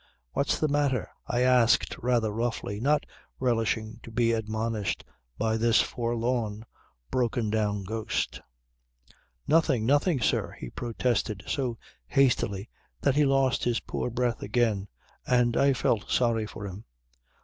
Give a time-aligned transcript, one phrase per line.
[0.31, 3.05] "What's the matter?" I asked rather roughly, not
[3.39, 5.05] relishing to be admonished
[5.37, 6.65] by this forlorn
[7.11, 8.41] broken down ghost.
[9.47, 9.85] "Nothing!
[9.85, 11.77] Nothing, sir," he protested so
[12.07, 12.67] hastily
[13.01, 14.87] that he lost his poor breath again
[15.27, 16.85] and I felt sorry for him.